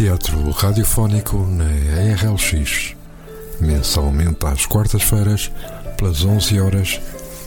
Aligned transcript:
Teatro 0.00 0.50
Radiofónico 0.52 1.36
na 1.36 1.66
RLX, 1.66 2.96
mensalmente 3.60 4.46
às 4.46 4.64
quartas-feiras, 4.64 5.52
pelas 5.98 6.24
11 6.24 6.58
horas, 6.58 7.00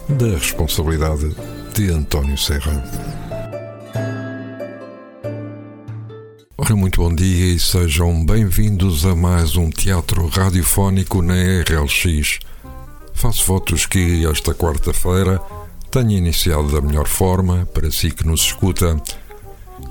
da 0.07 0.27
responsabilidade 0.37 1.35
de 1.73 1.89
António 1.89 2.37
Serra. 2.37 2.83
Ora, 6.55 6.75
muito 6.75 7.01
bom 7.01 7.15
dia 7.15 7.55
e 7.55 7.59
sejam 7.59 8.23
bem-vindos 8.23 9.03
a 9.03 9.15
mais 9.15 9.55
um 9.55 9.71
Teatro 9.71 10.27
Radiofónico 10.27 11.23
na 11.23 11.33
RLX. 11.33 12.37
Faço 13.15 13.47
votos 13.47 13.87
que 13.87 14.27
esta 14.27 14.53
quarta-feira 14.53 15.41
tenha 15.89 16.19
iniciado 16.19 16.71
da 16.71 16.81
melhor 16.81 17.07
forma 17.07 17.67
para 17.73 17.89
si 17.89 18.11
que 18.11 18.27
nos 18.27 18.41
escuta 18.41 18.95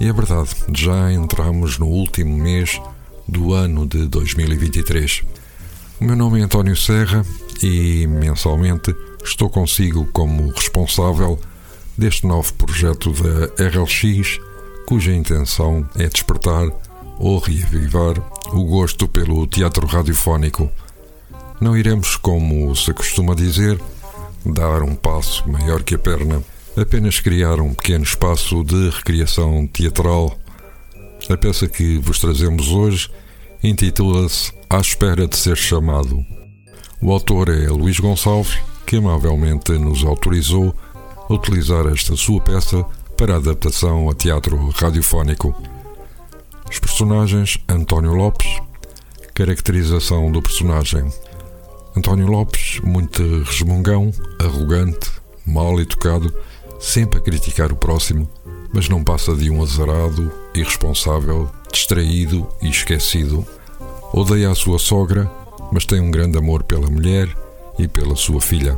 e 0.01 0.09
é 0.09 0.13
verdade, 0.13 0.51
já 0.75 1.13
entramos 1.13 1.79
no 1.79 1.87
último 1.87 2.37
mês 2.37 2.81
do 3.29 3.53
ano 3.53 3.87
de 3.87 4.07
2023. 4.07 5.23
O 6.01 6.05
meu 6.05 6.17
nome 6.17 6.41
é 6.41 6.45
António 6.45 6.77
Serra 6.77 7.25
e 7.63 8.07
mensalmente 8.07 8.95
estou 9.25 9.49
consigo 9.49 10.07
como 10.13 10.51
responsável 10.51 11.39
deste 11.97 12.27
novo 12.27 12.53
projeto 12.55 13.13
da 13.13 13.65
RLX, 13.65 14.41
cuja 14.87 15.15
intenção 15.15 15.89
é 15.95 16.09
despertar 16.09 16.69
ou 17.19 17.39
reavivar 17.39 18.15
o 18.53 18.65
gosto 18.65 19.07
pelo 19.07 19.47
teatro 19.47 19.87
radiofónico. 19.87 20.71
Não 21.61 21.77
iremos, 21.77 22.17
como 22.17 22.75
se 22.75 22.93
costuma 22.93 23.35
dizer, 23.35 23.81
dar 24.45 24.83
um 24.83 24.97
passo 24.97 25.49
maior 25.49 25.83
que 25.83 25.95
a 25.95 25.99
perna 25.99 26.43
apenas 26.77 27.21
criar 27.21 27.61
um 27.61 27.75
pequeno 27.75 28.05
espaço 28.05 28.65
de 28.65 28.91
recriação 28.91 29.67
teatral. 29.67 30.39
A 31.29 31.37
peça 31.37 31.69
que 31.69 31.99
vos 31.99 32.19
trazemos 32.19 32.69
hoje 32.69 33.11
intitula-se 33.63 34.53
À 34.69 34.79
Espera 34.79 35.27
de 35.27 35.37
Ser 35.37 35.57
Chamado. 35.57 36.25
O 37.01 37.13
autor 37.13 37.49
é 37.51 37.69
Luís 37.69 38.01
Gonçalves, 38.01 38.59
que 38.87 38.97
amavelmente 38.97 39.73
nos 39.73 40.05
autorizou 40.05 40.75
a 41.29 41.35
utilizar 41.35 41.87
esta 41.87 42.17
sua 42.17 42.41
peça 42.41 42.85
para 43.17 43.37
adaptação 43.37 44.09
a 44.09 44.15
teatro 44.15 44.57
radiofónico. 44.71 45.55
Os 46.71 46.79
personagens 46.79 47.59
António 47.69 48.15
Lopes, 48.15 48.49
caracterização 49.35 50.33
do 50.33 50.41
personagem 50.41 51.05
António 51.95 52.27
Lopes, 52.27 52.81
muito 52.83 53.23
resmungão, 53.43 54.11
arrogante, 54.41 55.11
mal 55.47 55.79
educado 55.79 56.35
sempre 56.83 57.21
a 57.21 57.23
criticar 57.23 57.73
o 57.73 57.77
próximo, 57.77 58.29
mas 58.75 58.89
não 58.89 59.05
passa 59.05 59.35
de 59.37 59.49
um 59.49 59.63
azarado, 59.63 60.33
irresponsável, 60.53 61.49
distraído 61.73 62.47
e 62.61 62.69
esquecido. 62.69 63.47
Odeia 64.13 64.51
a 64.51 64.55
sua 64.55 64.79
sogra, 64.79 65.31
mas 65.71 65.87
tem 65.87 66.01
um 66.01 66.11
grande 66.11 66.37
amor 66.37 66.65
pela 66.65 66.91
mulher 66.91 67.35
e 67.79 67.87
pela 67.87 68.17
sua 68.17 68.41
filha. 68.41 68.77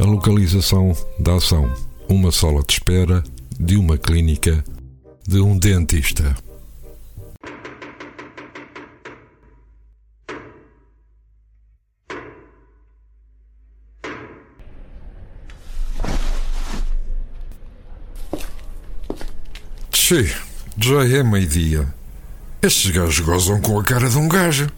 A 0.00 0.04
localização 0.04 0.92
da 1.18 1.36
ação: 1.36 1.72
uma 2.08 2.32
sala 2.32 2.62
de 2.66 2.74
espera 2.74 3.22
de 3.58 3.76
uma 3.76 3.96
clínica 3.96 4.64
de 5.26 5.40
um 5.40 5.56
dentista. 5.56 6.36
Che, 20.06 20.30
já 20.76 21.02
é 21.02 21.22
meio-dia. 21.22 21.88
Estes 22.60 22.90
gajos 22.90 23.20
gozam 23.20 23.58
com 23.58 23.80
a 23.80 23.82
cara 23.82 24.06
de 24.06 24.18
um 24.18 24.28
gajo. 24.28 24.68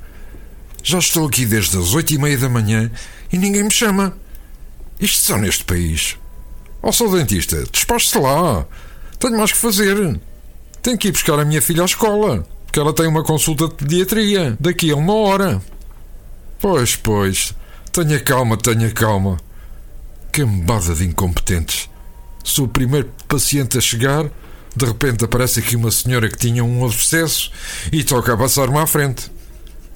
Já 0.85 1.01
estou 1.01 1.27
aqui 1.27 1.45
desde 1.45 1.77
as 1.77 1.95
oito 1.95 2.15
e 2.15 2.19
meia 2.19 2.39
da 2.39 2.49
manhã 2.49 2.89
e 3.33 3.37
ninguém 3.37 3.65
me 3.65 3.73
chama. 3.73 4.17
Isto 5.01 5.19
só 5.19 5.37
neste 5.37 5.65
país. 5.65 6.17
Ó, 6.81 6.91
oh, 6.91 6.93
sou 6.93 7.11
dentista, 7.11 7.65
despache-se 7.73 8.17
lá. 8.21 8.65
Tenho 9.19 9.37
mais 9.37 9.51
que 9.51 9.59
fazer. 9.59 10.21
Tenho 10.81 10.97
que 10.97 11.09
ir 11.09 11.11
buscar 11.11 11.41
a 11.41 11.45
minha 11.45 11.61
filha 11.61 11.83
à 11.83 11.87
escola, 11.87 12.47
porque 12.65 12.79
ela 12.79 12.93
tem 12.93 13.09
uma 13.09 13.25
consulta 13.25 13.67
de 13.67 13.75
pediatria 13.75 14.57
daqui 14.61 14.93
a 14.93 14.97
uma 14.97 15.15
hora. 15.15 15.61
Pois, 16.61 16.95
pois. 16.95 17.53
Tenha 17.91 18.21
calma, 18.21 18.57
tenha 18.57 18.93
calma. 18.93 19.39
Que 20.33 20.43
embada 20.43 20.95
de 20.95 21.05
incompetentes. 21.05 21.91
Sou 22.45 22.67
o 22.67 22.69
primeiro 22.69 23.11
paciente 23.27 23.77
a 23.77 23.81
chegar 23.81 24.31
de 24.77 24.85
repente 24.85 25.25
aparece 25.25 25.61
aqui 25.61 25.75
uma 25.75 25.91
senhora 25.91 26.29
que 26.29 26.37
tinha 26.37 26.63
um 26.63 26.85
abscesso 26.85 27.51
e 27.91 28.05
toca 28.05 28.35
a 28.35 28.37
passar-me 28.37 28.77
à 28.79 28.87
frente. 28.87 29.33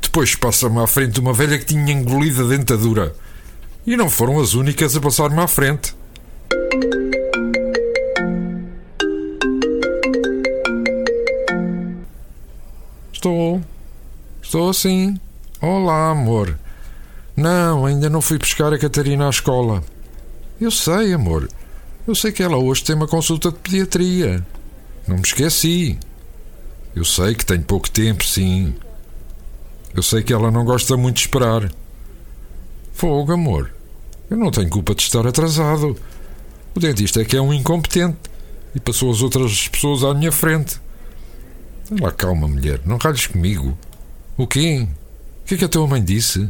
Depois 0.00 0.34
passa-me 0.34 0.78
à 0.78 0.86
frente 0.86 1.20
uma 1.20 1.34
velha 1.34 1.58
que 1.58 1.66
tinha 1.66 1.92
engolido 1.92 2.44
a 2.44 2.48
dentadura. 2.48 3.14
E 3.86 3.94
não 3.94 4.08
foram 4.08 4.40
as 4.40 4.54
únicas 4.54 4.96
a 4.96 5.00
passar-me 5.00 5.38
à 5.38 5.46
frente. 5.46 5.94
Estou. 13.12 13.60
Estou 14.42 14.70
assim. 14.70 15.20
Olá, 15.60 16.10
amor. 16.10 16.58
Não, 17.36 17.84
ainda 17.84 18.08
não 18.08 18.22
fui 18.22 18.38
buscar 18.38 18.72
a 18.72 18.78
Catarina 18.78 19.26
à 19.26 19.30
escola. 19.30 19.84
Eu 20.58 20.70
sei, 20.70 21.12
amor. 21.12 21.48
Eu 22.08 22.14
sei 22.14 22.32
que 22.32 22.42
ela 22.42 22.56
hoje 22.56 22.82
tem 22.82 22.96
uma 22.96 23.06
consulta 23.06 23.50
de 23.50 23.58
pediatria. 23.58 24.42
Não 25.06 25.16
me 25.16 25.22
esqueci. 25.22 25.98
Eu 26.94 27.04
sei 27.04 27.34
que 27.34 27.46
tenho 27.46 27.62
pouco 27.62 27.90
tempo, 27.90 28.24
sim. 28.24 28.74
Eu 29.94 30.02
sei 30.02 30.22
que 30.22 30.32
ela 30.32 30.50
não 30.50 30.64
gosta 30.64 30.96
muito 30.96 31.16
de 31.16 31.22
esperar. 31.22 31.70
Fogo, 32.92 33.32
amor. 33.32 33.72
Eu 34.28 34.36
não 34.36 34.50
tenho 34.50 34.68
culpa 34.68 34.94
de 34.94 35.02
estar 35.02 35.26
atrasado. 35.26 35.96
O 36.74 36.80
dentista 36.80 37.20
é 37.20 37.24
que 37.24 37.36
é 37.36 37.40
um 37.40 37.52
incompetente 37.52 38.18
e 38.74 38.80
passou 38.80 39.10
as 39.10 39.22
outras 39.22 39.68
pessoas 39.68 40.04
à 40.04 40.14
minha 40.14 40.30
frente. 40.30 40.80
Lá 42.00 42.12
calma, 42.12 42.46
mulher. 42.46 42.80
Não 42.84 42.96
ralhes 42.98 43.26
comigo. 43.26 43.76
O 44.36 44.46
quê? 44.46 44.86
O 45.42 45.46
que 45.46 45.54
é 45.54 45.58
que 45.58 45.64
a 45.64 45.68
tua 45.68 45.86
mãe 45.86 46.02
disse? 46.02 46.48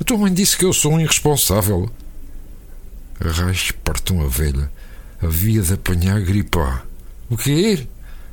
A 0.00 0.04
tua 0.04 0.18
mãe 0.18 0.32
disse 0.32 0.56
que 0.56 0.64
eu 0.64 0.72
sou 0.72 0.92
um 0.92 1.00
irresponsável. 1.00 1.88
Raios 3.20 3.70
partam 3.70 4.20
a 4.20 4.28
velha. 4.28 4.70
Havia 5.22 5.62
de 5.62 5.74
apanhar 5.74 6.20
gripa. 6.20 6.87
O 7.30 7.36
quê? 7.36 7.86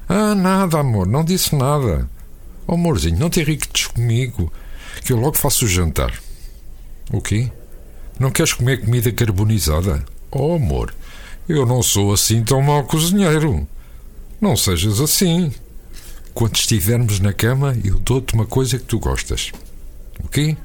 Ah, 0.08 0.36
nada, 0.36 0.80
amor, 0.80 1.08
não 1.08 1.24
disse 1.24 1.56
nada. 1.56 2.10
Oh, 2.68 2.74
amorzinho, 2.74 3.20
não 3.20 3.30
te 3.30 3.42
irrites 3.42 3.88
comigo, 3.88 4.52
que 5.04 5.12
eu 5.12 5.18
logo 5.18 5.38
faço 5.38 5.66
o 5.66 5.68
jantar. 5.68 6.14
O 7.12 7.22
quê? 7.22 7.52
Não 8.20 8.32
queres 8.32 8.54
comer 8.54 8.82
comida 8.82 9.12
carbonizada? 9.12 10.04
Oh, 10.32 10.56
amor, 10.56 10.94
eu 11.48 11.66
não 11.66 11.84
sou 11.84 12.14
assim 12.14 12.44
tão 12.44 12.62
mau 12.62 12.84
cozinheiro. 12.84 13.68
Não 14.40 14.56
sejas 14.56 15.00
assim. 15.00 15.52
Quando 16.34 16.56
estivermos 16.56 17.20
na 17.20 17.34
cama, 17.34 17.78
eu 17.84 18.00
dou-te 18.00 18.34
uma 18.34 18.46
coisa 18.46 18.78
que 18.78 18.86
tu 18.86 19.00
gostas. 19.00 19.52
O 20.24 20.28
quê? 20.28 20.58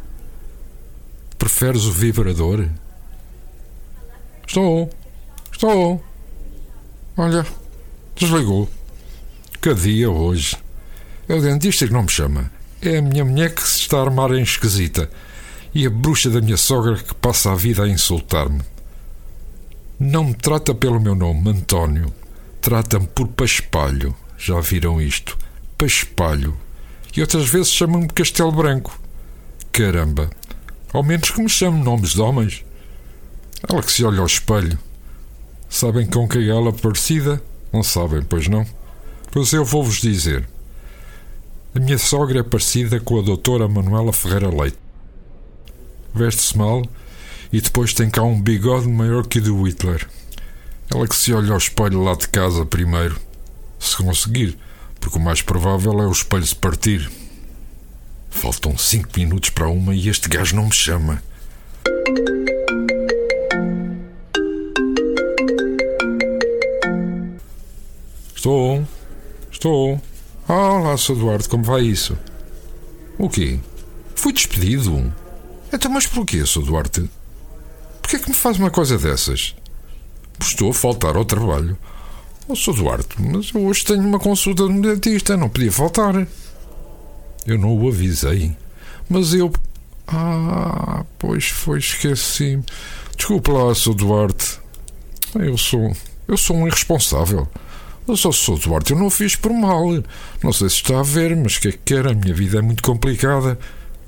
Preferes 1.39 1.85
o 1.85 1.93
vibrador? 1.93 2.69
Estou. 4.47 4.91
Estou. 5.53 6.03
Olha, 7.17 7.47
Desligou. 8.21 8.69
Que 9.63 9.73
dia 9.73 10.11
hoje? 10.11 10.55
É 11.27 11.35
o 11.35 11.41
dentista 11.41 11.87
que 11.87 11.93
não 11.95 12.03
me 12.03 12.11
chama. 12.11 12.53
É 12.83 12.99
a 12.99 13.03
minha 13.03 13.25
mulher 13.25 13.55
que 13.55 13.67
se 13.67 13.79
está 13.79 13.97
a 13.97 14.03
armar 14.03 14.33
em 14.33 14.43
esquisita. 14.43 15.11
E 15.75 15.87
a 15.87 15.91
bruxa 15.91 16.29
da 16.29 16.43
minha 16.43 16.59
sogra 16.59 16.97
que 16.97 17.15
passa 17.15 17.51
a 17.51 17.55
vida 17.55 17.83
a 17.83 17.89
insultar-me. 17.89 18.61
Não 19.99 20.25
me 20.25 20.35
trata 20.35 20.75
pelo 20.75 21.01
meu 21.01 21.15
nome, 21.15 21.49
António. 21.49 22.13
Trata-me 22.61 23.07
por 23.07 23.27
Paspalho. 23.29 24.15
Já 24.37 24.61
viram 24.61 25.01
isto? 25.01 25.39
Paspalho. 25.79 26.55
E 27.17 27.23
outras 27.23 27.49
vezes 27.49 27.73
chama-me 27.73 28.07
Castelo 28.09 28.53
Branco. 28.53 29.01
Caramba! 29.73 30.29
Ao 30.93 31.03
menos 31.03 31.31
que 31.31 31.41
me 31.41 31.49
chame 31.49 31.83
nomes 31.83 32.11
de 32.11 32.21
homens. 32.21 32.67
Ela 33.67 33.83
que 33.83 33.91
se 33.91 34.05
olha 34.05 34.21
ao 34.21 34.27
espelho. 34.27 34.79
Sabem 35.71 36.07
com 36.07 36.29
quem 36.29 36.51
ela 36.51 36.69
é 36.69 36.73
parecida? 36.73 37.43
Não 37.73 37.83
sabem, 37.83 38.23
pois 38.23 38.49
não? 38.49 38.67
Pois 39.31 39.53
eu 39.53 39.65
vou-vos 39.65 40.01
dizer. 40.01 40.49
A 41.75 41.79
minha 41.79 41.99
sogra 41.99 42.41
é 42.41 42.43
parecida 42.43 42.99
com 42.99 43.19
a 43.19 43.23
doutora 43.23 43.69
Manuela 43.69 44.13
Ferreira 44.13 44.51
Leite. 44.51 44.79
Veste-se 46.13 46.59
mal 46.59 46.83
e 47.53 47.61
depois 47.61 47.95
tem 47.95 48.11
cá 48.11 48.23
um 48.23 48.41
bigode 48.41 48.89
maior 48.89 49.25
que 49.27 49.39
o 49.39 49.43
do 49.43 49.63
Hitler. 49.63 50.09
Ela 50.93 51.07
que 51.07 51.15
se 51.15 51.33
olha 51.33 51.53
ao 51.53 51.59
espelho 51.59 52.03
lá 52.03 52.15
de 52.15 52.29
casa 52.29 52.67
primeiro, 52.67 53.21
se 53.79 53.97
conseguir, 53.97 54.59
porque 54.99 55.19
o 55.19 55.23
mais 55.23 55.43
provável 55.43 56.01
é 56.03 56.07
o 56.07 56.13
espelho 56.13 56.47
se 56.47 56.57
partir. 56.57 57.09
Faltam 58.29 58.77
cinco 58.77 59.09
minutos 59.17 59.51
para 59.51 59.69
uma 59.69 59.95
e 59.95 60.09
este 60.09 60.29
gajo 60.29 60.57
não 60.57 60.65
me 60.67 60.75
chama. 60.75 61.23
Estou. 68.41 68.89
Estou. 69.53 70.01
Olá, 70.49 70.97
Sr. 70.97 71.17
Duarte, 71.17 71.47
como 71.47 71.63
vai 71.63 71.83
isso? 71.83 72.17
O 73.19 73.29
quê? 73.29 73.61
Fui 74.15 74.33
despedido? 74.33 75.13
Então, 75.71 75.91
mas 75.91 76.07
porquê, 76.07 76.47
Sr. 76.47 76.63
Duarte? 76.63 77.11
Porquê 78.01 78.17
é 78.17 78.19
que 78.19 78.31
me 78.31 78.35
faz 78.35 78.59
uma 78.59 78.71
coisa 78.71 78.97
dessas? 78.97 79.55
Estou 80.41 80.71
a 80.71 80.73
faltar 80.73 81.17
ao 81.17 81.25
trabalho. 81.27 81.77
Oh, 82.49 82.57
Sr. 82.57 82.77
Duarte, 82.77 83.21
mas 83.21 83.55
hoje 83.55 83.85
tenho 83.85 84.01
uma 84.01 84.19
consulta 84.19 84.65
de 84.65 84.73
um 84.73 84.81
dentista, 84.81 85.37
não 85.37 85.51
podia 85.51 85.71
faltar. 85.71 86.27
Eu 87.47 87.59
não 87.59 87.77
o 87.77 87.89
avisei, 87.89 88.57
mas 89.07 89.35
eu. 89.35 89.53
Ah, 90.09 91.05
pois 91.19 91.49
foi, 91.49 91.79
esqueci-me. 91.79 92.65
Desculpe 93.15 93.51
lá, 93.51 93.75
Sr. 93.75 93.93
Duarte. 93.93 94.59
Eu 95.35 95.59
sou. 95.59 95.95
Eu 96.27 96.39
sou 96.39 96.57
um 96.57 96.67
irresponsável. 96.67 97.47
Eu 98.11 98.17
só 98.17 98.33
sou 98.33 98.59
Duarte, 98.59 98.93
eu 98.93 98.99
não 98.99 99.09
fiz 99.09 99.37
por 99.37 99.53
mal. 99.53 99.85
Não 100.43 100.53
sei 100.53 100.69
se 100.69 100.75
está 100.75 100.99
a 100.99 101.03
ver, 101.05 101.37
mas 101.37 101.55
o 101.55 101.61
que 101.61 101.69
é 101.69 101.71
que 101.71 101.79
quer? 101.79 102.09
A 102.09 102.13
minha 102.13 102.35
vida 102.35 102.59
é 102.59 102.61
muito 102.61 102.83
complicada. 102.83 103.57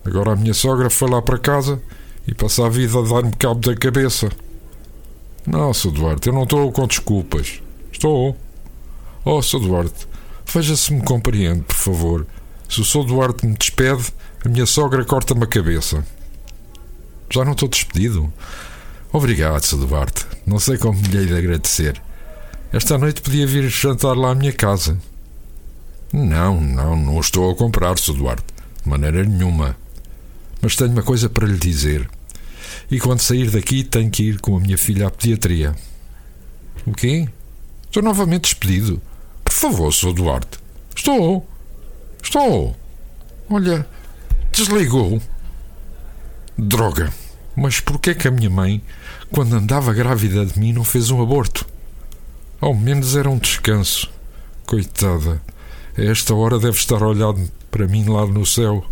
Agora 0.05 0.33
a 0.33 0.37
minha 0.37 0.53
sogra 0.53 0.91
foi 0.91 1.09
lá 1.09 1.23
para 1.23 1.39
casa 1.39 1.81
e 2.27 2.35
passa 2.35 2.67
a 2.67 2.69
vida 2.69 2.99
a 2.99 3.03
dar-me 3.03 3.31
cabo 3.31 3.61
da 3.61 3.77
cabeça. 3.77 4.29
Não, 5.47 5.73
Sr. 5.73 5.93
Duarte, 5.93 6.27
eu 6.27 6.35
não 6.35 6.43
estou 6.43 6.73
com 6.73 6.85
desculpas. 6.85 7.63
Estou. 7.93 8.37
Oh, 9.25 9.41
Sr. 9.41 9.61
Duarte, 9.61 10.09
veja 10.53 10.77
se 10.77 10.93
me 10.93 11.03
compreende, 11.03 11.61
por 11.61 11.77
favor. 11.77 12.27
Se 12.69 12.81
o 12.81 12.85
Sr. 12.85 13.05
Duarte 13.05 13.47
me 13.47 13.55
despede, 13.55 14.13
a 14.45 14.49
minha 14.49 14.67
sogra 14.67 15.05
corta-me 15.05 15.45
a 15.45 15.47
cabeça. 15.47 16.05
Já 17.31 17.45
não 17.45 17.53
estou 17.53 17.69
despedido? 17.69 18.33
Obrigado, 19.13 19.63
Sr. 19.63 19.87
Duarte. 19.87 20.27
Não 20.45 20.59
sei 20.59 20.77
como 20.77 21.01
lhe 21.01 21.25
de 21.25 21.37
agradecer. 21.37 22.03
Esta 22.73 22.97
noite 22.97 23.21
podia 23.21 23.47
vir 23.47 23.69
jantar 23.69 24.17
lá 24.17 24.31
à 24.31 24.35
minha 24.35 24.53
casa. 24.53 24.99
Não, 26.11 26.59
não, 26.59 26.97
não 26.97 27.21
estou 27.21 27.51
a 27.51 27.55
comprar, 27.55 27.99
Sr. 27.99 28.15
Duarte. 28.15 28.45
De 28.83 28.89
maneira 28.89 29.23
nenhuma. 29.23 29.77
Mas 30.63 30.75
tenho 30.75 30.93
uma 30.93 31.03
coisa 31.03 31.29
para 31.29 31.47
lhe 31.47 31.59
dizer. 31.59 32.09
E 32.91 32.99
quando 32.99 33.21
sair 33.21 33.51
daqui, 33.51 33.85
tenho 33.85 34.11
que 34.11 34.23
ir 34.23 34.41
com 34.41 34.57
a 34.57 34.61
minha 34.61 34.79
filha 34.79 35.09
à 35.09 35.11
pediatria. 35.11 35.75
O 36.87 36.93
quê? 36.93 37.29
Estou 37.85 38.03
novamente 38.03 38.45
despedido. 38.45 39.03
Por 39.45 39.53
favor, 39.53 39.93
Sr. 39.93 40.15
Duarte. 40.15 40.59
Estou. 40.97 41.47
Estou. 42.23 42.75
Olha, 43.51 43.87
desligou. 44.51 45.21
Droga. 46.57 47.13
Mas 47.55 47.81
porquê 47.81 48.15
que 48.15 48.29
a 48.29 48.31
minha 48.31 48.49
mãe, 48.49 48.83
quando 49.31 49.55
andava 49.57 49.93
grávida 49.93 50.47
de 50.47 50.59
mim, 50.59 50.73
não 50.73 50.85
fez 50.85 51.11
um 51.11 51.21
aborto? 51.21 51.67
Ao 52.63 52.73
menos 52.73 53.17
era 53.17 53.29
um 53.29 53.39
descanso. 53.39 54.09
Coitada. 54.65 55.43
A 55.99 56.01
esta 56.01 56.33
hora 56.33 56.61
deve 56.61 56.77
estar 56.77 57.03
olhado 57.03 57.51
para 57.73 57.89
mim 57.89 58.09
lá 58.09 58.25
no 58.25 58.47
céu. 58.47 58.87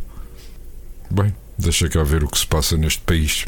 Bem, 1.09 1.33
deixa 1.57 1.89
cá 1.89 2.03
ver 2.03 2.25
o 2.25 2.29
que 2.29 2.37
se 2.37 2.47
passa 2.49 2.77
neste 2.77 3.01
país. 3.03 3.45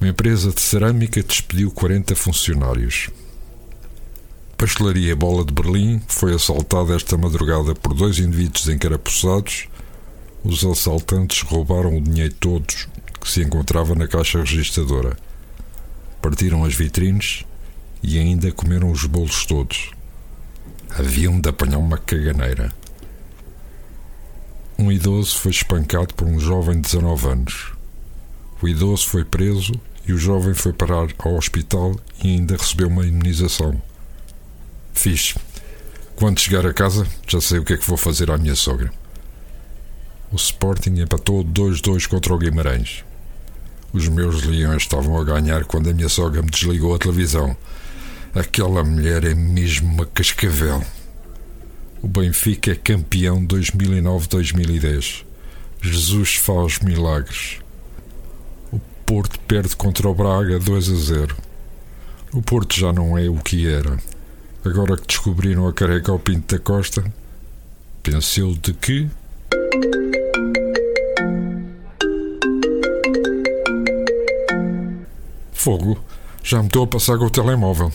Uma 0.00 0.10
empresa 0.10 0.50
de 0.50 0.60
cerâmica 0.60 1.22
despediu 1.22 1.70
40 1.70 2.16
funcionários. 2.16 3.08
Pastelaria 4.58 5.14
Bola 5.14 5.44
de 5.44 5.52
Berlim 5.52 6.02
foi 6.08 6.34
assaltada 6.34 6.96
esta 6.96 7.16
madrugada 7.16 7.72
por 7.72 7.94
dois 7.94 8.18
indivíduos 8.18 8.68
encarapuçados 8.68 9.68
os 10.44 10.64
assaltantes 10.64 11.42
roubaram 11.42 11.96
o 11.96 12.00
dinheiro 12.00 12.34
todos 12.34 12.88
que 13.20 13.30
se 13.30 13.42
encontrava 13.42 13.94
na 13.94 14.08
caixa 14.08 14.40
registradora. 14.40 15.16
Partiram 16.20 16.64
as 16.64 16.74
vitrines 16.74 17.44
e 18.02 18.18
ainda 18.18 18.50
comeram 18.50 18.90
os 18.90 19.04
bolos 19.04 19.46
todos. 19.46 19.92
Haviam 20.90 21.40
de 21.40 21.48
apanhar 21.48 21.78
uma 21.78 21.96
caganeira. 21.96 22.72
Um 24.76 24.90
idoso 24.90 25.38
foi 25.38 25.52
espancado 25.52 26.12
por 26.14 26.26
um 26.26 26.40
jovem 26.40 26.74
de 26.76 26.82
19 26.82 27.28
anos. 27.28 27.72
O 28.60 28.66
idoso 28.66 29.06
foi 29.08 29.24
preso 29.24 29.72
e 30.06 30.12
o 30.12 30.18
jovem 30.18 30.54
foi 30.54 30.72
parar 30.72 31.06
ao 31.18 31.36
hospital 31.36 31.94
e 32.22 32.28
ainda 32.28 32.56
recebeu 32.56 32.88
uma 32.88 33.06
imunização. 33.06 33.80
Fiz. 34.92 35.34
Quando 36.16 36.40
chegar 36.40 36.66
a 36.66 36.74
casa, 36.74 37.06
já 37.28 37.40
sei 37.40 37.60
o 37.60 37.64
que 37.64 37.74
é 37.74 37.76
que 37.76 37.86
vou 37.86 37.96
fazer 37.96 38.30
à 38.30 38.36
minha 38.36 38.56
sogra 38.56 38.92
o 40.32 40.36
Sporting 40.36 40.94
empatou 40.98 41.44
2-2 41.44 42.08
contra 42.08 42.32
o 42.32 42.38
Guimarães. 42.38 43.04
Os 43.92 44.08
meus 44.08 44.42
leões 44.42 44.82
estavam 44.82 45.20
a 45.20 45.24
ganhar 45.24 45.66
quando 45.66 45.90
a 45.90 45.92
minha 45.92 46.08
sogra 46.08 46.40
me 46.40 46.50
desligou 46.50 46.94
a 46.94 46.98
televisão. 46.98 47.54
Aquela 48.34 48.82
mulher 48.82 49.24
é 49.24 49.34
mesmo 49.34 49.92
uma 49.92 50.06
cascavel. 50.06 50.82
O 52.00 52.08
Benfica 52.08 52.72
é 52.72 52.74
campeão 52.74 53.46
2009-2010. 53.46 55.24
Jesus 55.82 56.36
faz 56.36 56.78
milagres. 56.78 57.58
O 58.72 58.78
Porto 59.04 59.38
perde 59.40 59.76
contra 59.76 60.08
o 60.08 60.14
Braga 60.14 60.58
2 60.58 60.88
a 60.88 60.94
0. 60.94 61.36
O 62.32 62.40
Porto 62.40 62.74
já 62.74 62.90
não 62.90 63.18
é 63.18 63.28
o 63.28 63.36
que 63.36 63.68
era. 63.68 63.98
Agora 64.64 64.96
que 64.96 65.06
descobriram 65.06 65.68
a 65.68 65.72
careca 65.74 66.10
ao 66.10 66.18
Pinto 66.18 66.56
da 66.56 66.58
Costa, 66.58 67.04
pensou 68.02 68.54
de 68.54 68.72
que 68.72 69.10
Fogo, 75.62 75.96
já 76.42 76.58
me 76.58 76.66
estou 76.66 76.82
a 76.82 76.86
passar 76.88 77.16
com 77.16 77.26
o 77.26 77.30
telemóvel. 77.30 77.92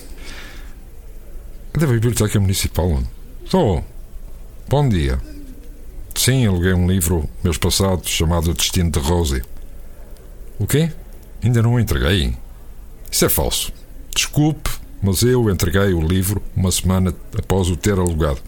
É 1.73 1.77
da 1.77 1.85
Biblioteca 1.85 2.39
Municipal. 2.39 3.03
Estou. 3.43 3.83
Bom 4.69 4.87
dia. 4.87 5.19
Sim, 6.15 6.47
aluguei 6.47 6.73
um 6.73 6.87
livro, 6.87 7.29
meus 7.43 7.57
passados, 7.57 8.07
chamado 8.07 8.53
Destino 8.53 8.89
de 8.89 8.99
Rose. 8.99 9.43
O 10.57 10.65
quê? 10.65 10.93
Ainda 11.43 11.61
não 11.61 11.73
o 11.73 11.79
entreguei? 11.81 12.37
Isso 13.11 13.25
é 13.25 13.29
falso. 13.29 13.73
Desculpe, 14.15 14.69
mas 15.03 15.21
eu 15.23 15.49
entreguei 15.49 15.93
o 15.93 15.99
livro 15.99 16.41
uma 16.55 16.71
semana 16.71 17.13
após 17.37 17.69
o 17.69 17.75
ter 17.75 17.99
alugado. 17.99 18.39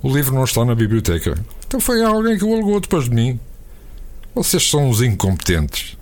O 0.00 0.14
livro 0.14 0.32
não 0.32 0.44
está 0.44 0.64
na 0.64 0.76
biblioteca. 0.76 1.34
Então 1.66 1.80
foi 1.80 2.04
alguém 2.04 2.38
que 2.38 2.44
o 2.44 2.54
alugou 2.54 2.78
depois 2.78 3.06
de 3.06 3.10
mim. 3.10 3.40
Vocês 4.32 4.70
são 4.70 4.88
uns 4.88 5.02
incompetentes. 5.02 5.97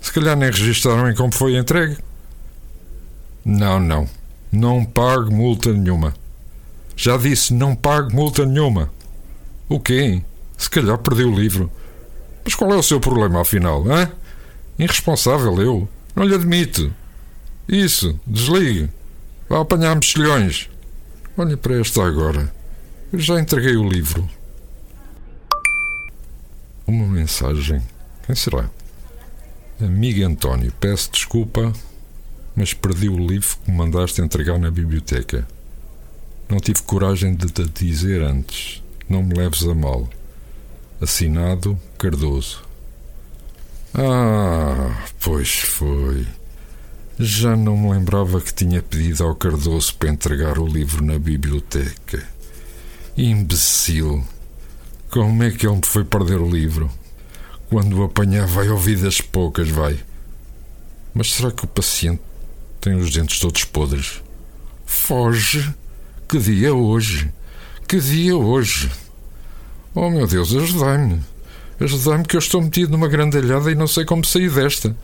Se 0.00 0.12
calhar 0.12 0.36
nem 0.36 0.50
registaram 0.50 1.10
em 1.10 1.14
como 1.14 1.32
foi 1.32 1.56
entregue. 1.56 1.98
Não, 3.44 3.78
não. 3.78 4.08
Não 4.52 4.84
pago 4.84 5.32
multa 5.32 5.72
nenhuma. 5.72 6.14
Já 6.96 7.16
disse, 7.16 7.52
não 7.52 7.74
pago 7.74 8.14
multa 8.14 8.46
nenhuma. 8.46 8.90
O 9.68 9.78
quê? 9.78 10.22
Se 10.56 10.70
calhar 10.70 10.96
perdi 10.98 11.24
o 11.24 11.34
livro. 11.34 11.70
Mas 12.44 12.54
qual 12.54 12.72
é 12.72 12.76
o 12.76 12.82
seu 12.82 13.00
problema, 13.00 13.40
afinal, 13.40 13.84
hã? 13.90 14.10
Irresponsável 14.78 15.60
eu. 15.60 15.88
Não 16.14 16.24
lhe 16.24 16.34
admito. 16.34 16.92
Isso, 17.68 18.18
desligue. 18.26 18.88
Vá 19.48 19.60
apanhar 19.60 19.94
mexilhões. 19.94 20.70
Olhe 21.36 21.56
para 21.56 21.78
esta 21.80 22.06
agora. 22.06 22.52
Eu 23.12 23.18
já 23.18 23.40
entreguei 23.40 23.76
o 23.76 23.88
livro. 23.88 24.28
Uma 26.86 27.06
mensagem. 27.06 27.82
Quem 28.24 28.34
será? 28.34 28.70
Amigo 29.78 30.24
António, 30.24 30.72
peço 30.80 31.10
desculpa, 31.12 31.70
mas 32.54 32.72
perdi 32.72 33.10
o 33.10 33.18
livro 33.18 33.58
que 33.62 33.70
me 33.70 33.76
mandaste 33.76 34.22
entregar 34.22 34.58
na 34.58 34.70
biblioteca. 34.70 35.46
Não 36.48 36.58
tive 36.58 36.80
coragem 36.80 37.34
de 37.34 37.46
te 37.48 37.62
dizer 37.84 38.22
antes. 38.22 38.82
Não 39.06 39.22
me 39.22 39.34
leves 39.34 39.64
a 39.64 39.74
mal. 39.74 40.08
Assinado 40.98 41.78
Cardoso. 41.98 42.64
Ah, 43.92 45.08
pois 45.20 45.58
foi. 45.58 46.26
Já 47.18 47.54
não 47.54 47.76
me 47.76 47.90
lembrava 47.90 48.40
que 48.40 48.54
tinha 48.54 48.82
pedido 48.82 49.24
ao 49.24 49.34
Cardoso 49.34 49.94
para 49.96 50.08
entregar 50.08 50.58
o 50.58 50.66
livro 50.66 51.04
na 51.04 51.18
biblioteca. 51.18 52.26
Imbecil! 53.14 54.24
Como 55.10 55.42
é 55.42 55.50
que 55.50 55.66
ele 55.66 55.76
me 55.76 55.84
foi 55.84 56.04
perder 56.04 56.40
o 56.40 56.48
livro? 56.48 56.90
Quando 57.68 57.98
o 57.98 58.04
apanhar, 58.04 58.46
vai 58.46 58.68
ouvidas 58.68 59.20
poucas, 59.20 59.68
vai. 59.68 59.98
Mas 61.12 61.32
será 61.32 61.50
que 61.50 61.64
o 61.64 61.68
paciente 61.68 62.22
tem 62.80 62.94
os 62.94 63.10
dentes 63.10 63.40
todos 63.40 63.64
podres? 63.64 64.22
Foge! 64.84 65.74
Que 66.28 66.38
dia 66.38 66.72
hoje? 66.74 67.32
Que 67.88 67.98
dia 67.98 68.36
hoje? 68.36 68.90
Oh 69.94 70.08
meu 70.10 70.26
Deus, 70.26 70.54
ajudai-me! 70.54 71.20
Ajudai-me 71.80 72.24
que 72.24 72.36
eu 72.36 72.40
estou 72.40 72.62
metido 72.62 72.92
numa 72.92 73.08
grandalhada 73.08 73.70
e 73.70 73.74
não 73.74 73.86
sei 73.86 74.04
como 74.04 74.24
sair 74.24 74.50
desta. 74.50 74.96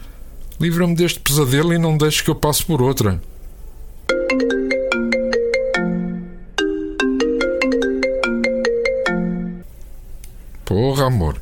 Livra-me 0.60 0.94
deste 0.94 1.18
pesadelo 1.18 1.74
e 1.74 1.78
não 1.78 1.96
deixe 1.96 2.22
que 2.22 2.30
eu 2.30 2.34
passe 2.36 2.64
por 2.64 2.80
outra. 2.80 3.20
Porra, 10.64 11.06
amor. 11.06 11.40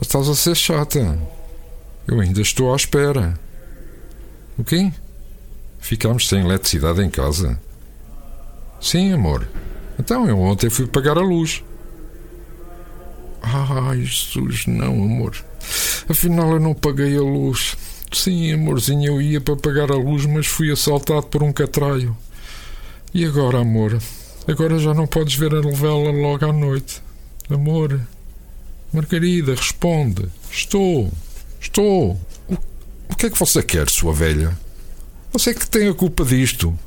Estás 0.00 0.28
a 0.28 0.34
ser 0.34 0.54
chata. 0.54 1.18
Eu 2.06 2.20
ainda 2.20 2.40
estou 2.40 2.72
à 2.72 2.76
espera. 2.76 3.38
O 4.58 4.64
quê? 4.64 4.92
Ficámos 5.78 6.28
sem 6.28 6.40
eletricidade 6.40 7.02
em 7.02 7.10
casa? 7.10 7.60
Sim, 8.80 9.12
amor. 9.12 9.46
Então 9.98 10.26
eu 10.28 10.38
ontem 10.38 10.70
fui 10.70 10.86
pagar 10.86 11.18
a 11.18 11.22
luz. 11.22 11.62
Ai, 13.42 14.02
Jesus, 14.02 14.66
não, 14.66 14.92
amor. 14.92 15.36
Afinal 16.08 16.52
eu 16.52 16.60
não 16.60 16.74
paguei 16.74 17.16
a 17.16 17.20
luz. 17.20 17.76
Sim, 18.12 18.52
amorzinho, 18.52 19.14
eu 19.14 19.22
ia 19.22 19.40
para 19.40 19.56
pagar 19.56 19.90
a 19.90 19.96
luz, 19.96 20.26
mas 20.26 20.46
fui 20.46 20.70
assaltado 20.70 21.26
por 21.26 21.42
um 21.42 21.52
catraio. 21.52 22.16
E 23.12 23.24
agora, 23.24 23.60
amor? 23.60 23.98
Agora 24.48 24.78
já 24.78 24.92
não 24.94 25.06
podes 25.06 25.34
ver 25.34 25.54
a 25.54 25.60
novela 25.60 26.10
logo 26.10 26.44
à 26.44 26.52
noite. 26.52 27.02
Amor. 27.50 28.00
Margarida, 28.92 29.54
responde. 29.54 30.28
Estou. 30.50 31.10
Estou. 31.60 32.20
O, 32.48 32.54
o 33.08 33.16
que 33.16 33.26
é 33.26 33.30
que 33.30 33.38
você 33.38 33.62
quer, 33.62 33.88
sua 33.88 34.12
velha? 34.12 34.56
Você 35.32 35.50
é 35.50 35.54
que 35.54 35.66
tem 35.66 35.88
a 35.88 35.94
culpa 35.94 36.24
disto. 36.24 36.78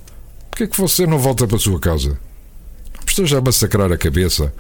Por 0.52 0.58
que 0.58 0.64
é 0.64 0.68
que 0.68 0.80
você 0.80 1.08
não 1.08 1.18
volta 1.18 1.48
para 1.48 1.58
a 1.58 1.60
sua 1.60 1.80
casa? 1.80 2.10
Não 2.10 3.06
esteja 3.08 3.40
a 3.40 3.42
massacrar 3.42 3.92
a 3.92 3.98
cabeça. 3.98 4.54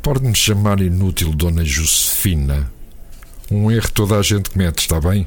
Pode-me 0.00 0.34
chamar 0.34 0.80
inútil, 0.80 1.34
Dona 1.34 1.64
Josefina. 1.64 2.70
Um 3.50 3.70
erro 3.70 3.90
toda 3.90 4.16
a 4.16 4.22
gente 4.22 4.50
comete, 4.50 4.82
está 4.82 5.00
bem? 5.00 5.26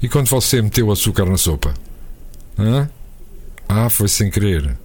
E 0.00 0.08
quando 0.08 0.28
você 0.28 0.62
meteu 0.62 0.92
açúcar 0.92 1.24
na 1.24 1.36
sopa? 1.36 1.74
Hã? 2.56 2.88
Ah, 3.68 3.90
foi 3.90 4.08
sem 4.08 4.30
querer. 4.30 4.78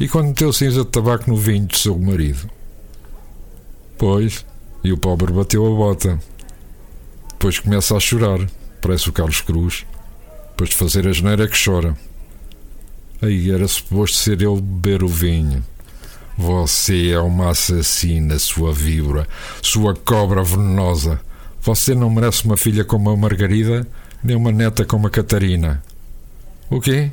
E 0.00 0.08
quando 0.08 0.28
meteu 0.28 0.52
cinza 0.52 0.82
de 0.82 0.90
tabaco 0.90 1.30
no 1.30 1.36
vinho 1.36 1.66
do 1.66 1.76
seu 1.76 1.98
marido? 1.98 2.48
Pois, 3.98 4.44
e 4.84 4.92
o 4.92 4.96
pobre 4.96 5.32
bateu 5.32 5.66
a 5.66 5.70
bota. 5.70 6.18
Depois 7.30 7.58
começa 7.58 7.96
a 7.96 8.00
chorar, 8.00 8.40
parece 8.80 9.08
o 9.08 9.12
Carlos 9.12 9.40
Cruz. 9.40 9.86
Depois 10.50 10.70
de 10.70 10.76
fazer 10.76 11.06
a 11.08 11.12
geneira 11.12 11.48
que 11.48 11.56
chora. 11.62 11.96
Aí 13.20 13.50
era 13.50 13.66
suposto 13.68 14.16
ser 14.16 14.40
ele 14.42 14.60
beber 14.60 15.02
o 15.02 15.08
vinho. 15.08 15.64
Você 16.36 17.10
é 17.10 17.18
uma 17.20 17.50
assassina, 17.50 18.38
sua 18.38 18.72
víbora, 18.72 19.26
sua 19.60 19.94
cobra 19.94 20.42
venenosa. 20.42 21.20
Você 21.60 21.94
não 21.94 22.10
merece 22.10 22.44
uma 22.44 22.56
filha 22.56 22.84
como 22.84 23.10
a 23.10 23.16
Margarida, 23.16 23.86
nem 24.22 24.36
uma 24.36 24.50
neta 24.50 24.84
como 24.84 25.06
a 25.06 25.10
Catarina. 25.10 25.82
O 26.70 26.80
quê? 26.80 27.12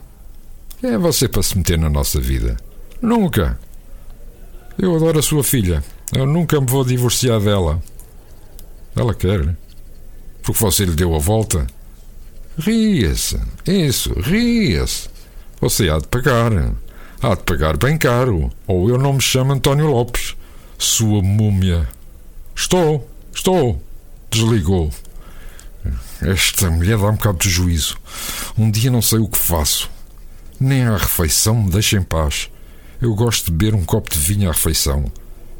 Quem 0.80 0.92
é 0.92 0.98
você 0.98 1.28
para 1.28 1.44
se 1.44 1.58
meter 1.58 1.78
na 1.78 1.90
nossa 1.90 2.20
vida? 2.20 2.58
Nunca! 3.02 3.60
Eu 4.78 4.96
adoro 4.96 5.20
a 5.20 5.22
sua 5.22 5.44
filha. 5.44 5.84
Eu 6.12 6.25
nunca 6.25 6.60
me 6.60 6.68
vou 6.68 6.84
divorciar 6.84 7.39
dela. 7.39 7.82
Ela 8.96 9.13
quer. 9.13 9.56
Porque 10.42 10.60
você 10.60 10.86
lhe 10.86 10.96
deu 10.96 11.16
a 11.16 11.20
volta. 11.20 11.68
Ria-se. 12.58 13.39
Isso, 13.66 14.13
ria-se. 14.20 15.08
Você 15.62 15.89
há 15.89 16.00
de 16.00 16.08
pagar. 16.08 16.51
Há 17.22 17.36
de 17.36 17.44
pagar 17.44 17.78
bem 17.78 17.98
caro. 17.98 18.51
Ou 18.66 18.89
eu 18.89 18.98
não 18.98 19.13
me 19.13 19.22
chamo 19.22 19.54
António 19.54 19.88
Lopes. 19.88 20.36
Sua 20.78 21.22
múmia. 21.22 21.88
Estou, 22.56 23.08
estou. 23.34 23.82
Desligou. 24.32 24.92
Esta 26.22 26.70
mulher 26.70 26.98
dá 26.98 27.08
um 27.08 27.16
bocado 27.16 27.38
de 27.38 27.50
juízo. 27.50 27.98
Um 28.58 28.70
dia 28.72 28.89
não 28.89 29.01
sei 29.01 29.20
o 29.20 29.28
que 29.28 29.38
faço. 29.38 29.89
Nem 30.60 30.84
à 30.84 30.98
refeição 30.98 31.56
me 31.56 31.72
deixa 31.72 31.98
em 31.98 32.04
paz. 32.04 32.50
Eu 33.01 33.13
gosto 33.16 33.46
de 33.46 33.51
beber 33.51 33.75
um 33.75 33.86
copo 33.86 34.10
de 34.10 34.20
vinho 34.20 34.50
à 34.50 34.51
refeição. 34.51 35.06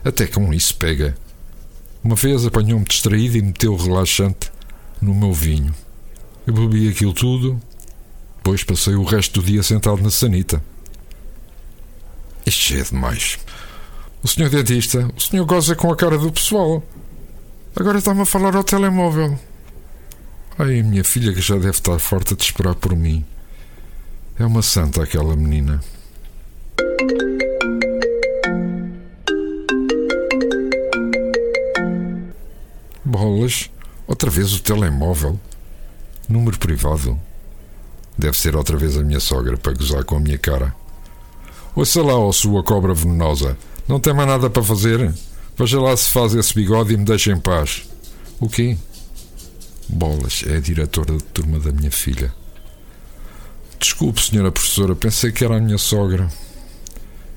Até 0.10 0.26
com 0.26 0.52
isso 0.52 0.76
pega. 0.76 1.16
Uma 2.04 2.16
vez 2.16 2.44
apanhou-me 2.44 2.84
distraído 2.84 3.38
e 3.38 3.44
meteu 3.44 3.76
relaxante 3.76 4.52
no 5.00 5.14
meu 5.14 5.32
vinho. 5.32 5.72
Eu 6.48 6.54
bebi 6.54 6.90
aquilo 6.90 7.14
tudo, 7.14 7.62
depois 8.38 8.64
passei 8.64 8.96
o 8.96 9.04
resto 9.04 9.40
do 9.40 9.46
dia 9.46 9.62
sentado 9.62 10.02
na 10.02 10.10
sanita. 10.10 10.64
Isto 12.44 12.74
é 12.74 12.82
demais. 12.82 13.38
O 14.24 14.28
senhor 14.28 14.50
dentista, 14.50 15.08
o 15.16 15.22
senhor 15.22 15.46
goza 15.46 15.76
com 15.76 15.92
a 15.92 15.96
cara 15.96 16.18
do 16.18 16.32
pessoal. 16.32 16.84
Agora 17.76 18.00
está-me 18.00 18.22
a 18.22 18.26
falar 18.26 18.56
ao 18.56 18.64
telemóvel. 18.64 19.40
Ai, 20.58 20.82
minha 20.82 21.04
filha 21.04 21.32
que 21.32 21.40
já 21.40 21.54
deve 21.54 21.70
estar 21.70 22.00
forte 22.00 22.34
a 22.34 22.36
te 22.36 22.46
esperar 22.46 22.74
por 22.74 22.96
mim. 22.96 23.24
É 24.40 24.44
uma 24.44 24.64
santa 24.64 25.04
aquela 25.04 25.36
menina. 25.36 25.80
Bolas, 33.20 33.70
outra 34.08 34.30
vez 34.30 34.54
o 34.54 34.62
telemóvel. 34.62 35.38
Número 36.30 36.58
privado. 36.58 37.20
Deve 38.18 38.38
ser 38.38 38.56
outra 38.56 38.78
vez 38.78 38.96
a 38.96 39.04
minha 39.04 39.20
sogra 39.20 39.58
para 39.58 39.74
gozar 39.74 40.06
com 40.06 40.16
a 40.16 40.20
minha 40.22 40.38
cara. 40.38 40.74
Ouça 41.76 42.02
lá, 42.02 42.18
ó 42.18 42.32
sua 42.32 42.64
cobra 42.64 42.94
venenosa. 42.94 43.58
Não 43.90 44.00
tem 44.00 44.14
mais 44.14 44.30
nada 44.30 44.50
para 44.50 44.64
fazer? 44.64 45.14
Veja 45.58 45.82
lá 45.82 45.98
se 45.98 46.10
faz 46.10 46.34
esse 46.34 46.54
bigode 46.54 46.94
e 46.94 46.98
me 46.98 47.04
deixa 47.04 47.34
em 47.34 47.40
paz. 47.42 47.84
O 48.40 48.48
quê? 48.48 48.78
Bolas, 49.90 50.46
é 50.48 50.56
a 50.56 50.62
diretora 50.62 51.18
de 51.18 51.24
turma 51.26 51.60
da 51.60 51.74
minha 51.74 51.92
filha. 51.92 52.34
Desculpe, 53.78 54.22
senhora 54.22 54.50
professora, 54.50 54.96
pensei 54.96 55.34
que 55.34 55.44
era 55.44 55.58
a 55.58 55.60
minha 55.60 55.78
sogra. 55.78 56.30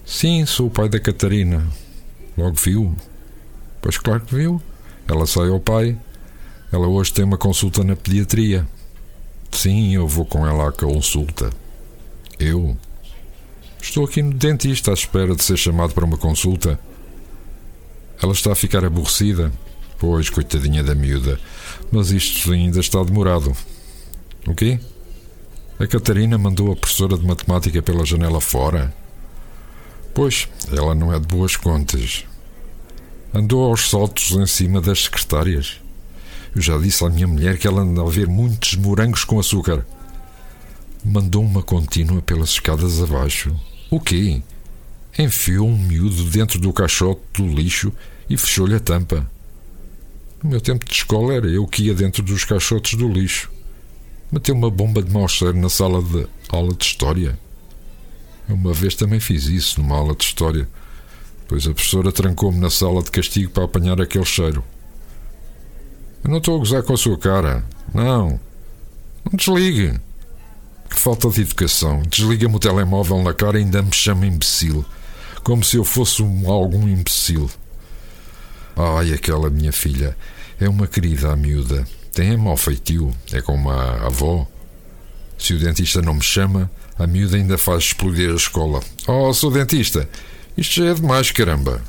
Sim, 0.06 0.46
sou 0.46 0.68
o 0.68 0.70
pai 0.70 0.88
da 0.88 1.00
Catarina. 1.00 1.66
Logo 2.38 2.54
viu? 2.54 2.94
Pois 3.80 3.98
claro 3.98 4.20
que 4.20 4.36
viu. 4.36 4.62
Ela 5.12 5.26
sai 5.26 5.50
ao 5.50 5.60
pai. 5.60 5.94
Ela 6.72 6.86
hoje 6.88 7.12
tem 7.12 7.22
uma 7.22 7.36
consulta 7.36 7.84
na 7.84 7.94
pediatria. 7.94 8.66
Sim, 9.50 9.94
eu 9.94 10.08
vou 10.08 10.24
com 10.24 10.46
ela 10.46 10.70
à 10.70 10.72
consulta. 10.72 11.50
Eu? 12.38 12.74
Estou 13.80 14.06
aqui 14.06 14.22
no 14.22 14.32
dentista 14.32 14.90
à 14.90 14.94
espera 14.94 15.36
de 15.36 15.44
ser 15.44 15.58
chamado 15.58 15.92
para 15.92 16.06
uma 16.06 16.16
consulta. 16.16 16.80
Ela 18.22 18.32
está 18.32 18.52
a 18.52 18.56
ficar 18.56 18.86
aborrecida. 18.86 19.52
Pois, 19.98 20.30
coitadinha 20.30 20.82
da 20.82 20.94
miúda. 20.94 21.38
Mas 21.90 22.10
isto 22.10 22.50
ainda 22.50 22.80
está 22.80 23.04
demorado. 23.04 23.54
O 24.46 24.54
quê? 24.54 24.80
A 25.78 25.86
Catarina 25.86 26.38
mandou 26.38 26.72
a 26.72 26.76
professora 26.76 27.18
de 27.18 27.26
matemática 27.26 27.82
pela 27.82 28.06
janela 28.06 28.40
fora? 28.40 28.94
Pois, 30.14 30.48
ela 30.74 30.94
não 30.94 31.12
é 31.12 31.20
de 31.20 31.26
boas 31.26 31.54
contas. 31.54 32.24
Andou 33.34 33.64
aos 33.64 33.88
saltos 33.88 34.32
em 34.32 34.46
cima 34.46 34.78
das 34.80 35.04
secretárias. 35.04 35.80
Eu 36.54 36.60
já 36.60 36.76
disse 36.76 37.02
à 37.02 37.08
minha 37.08 37.26
mulher 37.26 37.56
que 37.56 37.66
ela 37.66 37.80
anda 37.80 38.02
a 38.02 38.10
ver 38.10 38.28
muitos 38.28 38.74
morangos 38.74 39.24
com 39.24 39.40
açúcar. 39.40 39.86
Mandou 41.02 41.42
uma 41.42 41.62
contínua 41.62 42.20
pelas 42.20 42.50
escadas 42.50 43.00
abaixo. 43.00 43.54
O 43.90 43.98
quê? 43.98 44.42
Enfiou 45.18 45.66
um 45.66 45.78
miúdo 45.78 46.24
dentro 46.24 46.58
do 46.58 46.72
caixote 46.74 47.22
do 47.32 47.46
lixo 47.46 47.90
e 48.28 48.36
fechou-lhe 48.36 48.74
a 48.74 48.80
tampa. 48.80 49.26
No 50.42 50.50
meu 50.50 50.60
tempo 50.60 50.84
de 50.84 50.92
escola 50.92 51.32
era 51.32 51.46
eu 51.46 51.66
que 51.66 51.84
ia 51.84 51.94
dentro 51.94 52.22
dos 52.22 52.44
caixotes 52.44 52.98
do 52.98 53.08
lixo. 53.08 53.50
Meteu 54.30 54.54
uma 54.54 54.70
bomba 54.70 55.02
de 55.02 55.10
mau 55.10 55.26
cheiro 55.26 55.56
na 55.56 55.70
sala 55.70 56.02
de 56.02 56.26
aula 56.50 56.74
de 56.74 56.84
História. 56.84 57.38
Uma 58.46 58.74
vez 58.74 58.94
também 58.94 59.20
fiz 59.20 59.44
isso 59.44 59.80
numa 59.80 59.96
aula 59.96 60.14
de 60.14 60.24
História, 60.24 60.68
pois 61.52 61.66
a 61.66 61.74
professora 61.74 62.10
trancou-me 62.10 62.58
na 62.58 62.70
sala 62.70 63.02
de 63.02 63.10
castigo 63.10 63.50
para 63.50 63.64
apanhar 63.64 64.00
aquele 64.00 64.24
cheiro. 64.24 64.64
Eu 66.24 66.30
não 66.30 66.38
estou 66.38 66.56
a 66.56 66.58
gozar 66.58 66.82
com 66.82 66.94
a 66.94 66.96
sua 66.96 67.18
cara. 67.18 67.62
Não. 67.92 68.40
Não 69.22 69.36
desligue. 69.36 70.00
Que 70.88 70.98
falta 70.98 71.28
de 71.28 71.42
educação. 71.42 72.00
Desliga-me 72.08 72.56
o 72.56 72.58
telemóvel 72.58 73.22
na 73.22 73.34
cara 73.34 73.60
e 73.60 73.64
ainda 73.64 73.82
me 73.82 73.92
chama 73.92 74.24
imbecil. 74.24 74.82
Como 75.44 75.62
se 75.62 75.76
eu 75.76 75.84
fosse 75.84 76.22
um, 76.22 76.50
algum 76.50 76.88
imbecil. 76.88 77.50
Ai, 78.74 79.12
aquela 79.12 79.50
minha 79.50 79.74
filha. 79.74 80.16
É 80.58 80.66
uma 80.66 80.86
querida 80.86 81.32
a 81.32 81.36
miúda. 81.36 81.86
Tem 82.14 82.34
mau 82.34 82.56
feitio. 82.56 83.14
É 83.30 83.42
como 83.42 83.68
a 83.68 84.06
avó. 84.06 84.48
Se 85.36 85.52
o 85.52 85.58
dentista 85.58 86.00
não 86.00 86.14
me 86.14 86.22
chama, 86.22 86.70
a 86.98 87.06
miúda 87.06 87.36
ainda 87.36 87.58
faz 87.58 87.84
explodir 87.84 88.30
a 88.30 88.36
escola. 88.36 88.80
Oh, 89.06 89.34
sou 89.34 89.50
dentista. 89.50 90.08
Isto 90.56 90.82
já 90.82 90.90
é 90.90 90.94
demais, 90.94 91.30
caramba. 91.30 91.82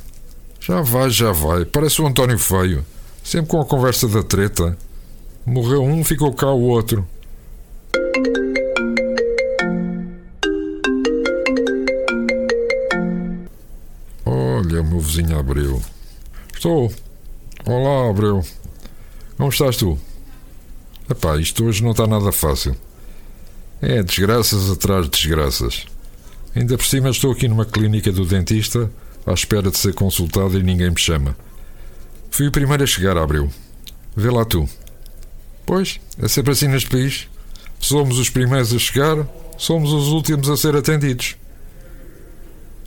Já 0.60 0.82
vai, 0.82 1.10
já 1.10 1.32
vai. 1.32 1.66
Parece 1.66 2.02
o 2.02 2.08
António 2.08 2.40
Feio. 2.40 2.86
Sempre 3.24 3.52
com 3.52 3.62
a 3.62 3.66
conversa 3.66 4.08
da 4.08 4.24
treta. 4.24 4.78
Morreu 5.46 5.84
um, 5.84 6.04
ficou 6.04 6.34
cá 6.34 6.48
o 6.48 6.62
outro. 6.62 7.06
Olha, 14.26 14.82
meu 14.82 15.00
vizinho 15.00 15.38
Abreu. 15.38 15.82
Estou. 16.54 16.90
Olá, 17.66 18.10
Abreu. 18.10 18.42
Como 19.36 19.50
estás 19.50 19.76
tu? 19.76 20.00
Epá, 21.10 21.38
isto 21.38 21.66
hoje 21.66 21.84
não 21.84 21.92
está 21.92 22.08
nada 22.08 22.32
fácil. 22.32 22.76
É 23.82 24.02
desgraças 24.02 24.70
atrás 24.70 25.04
de 25.06 25.12
desgraças. 25.12 25.86
Ainda 26.56 26.78
por 26.78 26.86
cima 26.86 27.10
estou 27.10 27.32
aqui 27.32 27.48
numa 27.48 27.66
clínica 27.66 28.12
do 28.12 28.26
dentista 28.26 28.90
à 29.26 29.34
espera 29.34 29.72
de 29.72 29.78
ser 29.78 29.94
consultado 29.94 30.58
e 30.60 30.64
ninguém 30.64 30.90
me 30.90 31.00
chama. 31.00 31.36
Fui 32.30 32.48
o 32.48 32.52
primeiro 32.52 32.84
a 32.84 32.88
chegar, 32.88 33.18
Abreu. 33.18 33.50
Vê 34.16 34.30
lá 34.30 34.46
tu. 34.46 34.68
Pois, 35.66 36.00
é 36.22 36.28
sempre 36.28 36.52
assim 36.52 36.68
neste 36.68 36.90
país. 36.90 37.28
Somos 37.80 38.20
os 38.20 38.30
primeiros 38.30 38.74
a 38.74 38.80
chegar, 38.80 39.28
somos 39.58 39.92
os 39.92 40.10
últimos 40.10 40.50
a 40.50 40.58
ser 40.58 40.76
atendidos. 40.76 41.36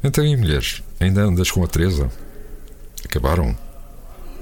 Então, 0.03 0.25
e 0.25 0.37
mulheres? 0.37 0.83
Ainda 1.01 1.23
andas 1.23 1.51
com 1.51 1.65
a 1.65 1.67
Teresa? 1.67 2.11
Acabaram? 3.05 3.57